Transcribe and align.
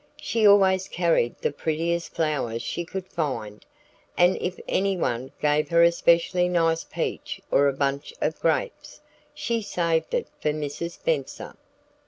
She 0.17 0.47
always 0.47 0.87
carried 0.87 1.37
the 1.37 1.51
prettiest 1.51 2.15
flowers 2.15 2.63
she 2.63 2.85
could 2.85 3.05
find, 3.07 3.63
and 4.17 4.35
if 4.37 4.59
any 4.67 4.97
one 4.97 5.31
gave 5.39 5.69
her 5.69 5.83
a 5.83 5.91
specially 5.91 6.49
nice 6.49 6.83
peach 6.83 7.39
or 7.51 7.67
a 7.67 7.73
bunch 7.73 8.11
of 8.19 8.39
grapes, 8.39 9.01
she 9.35 9.61
saved 9.61 10.15
it 10.15 10.25
for 10.39 10.49
Mrs. 10.49 10.93
Spenser. 10.93 11.55